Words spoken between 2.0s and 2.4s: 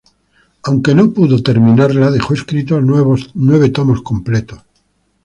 dejó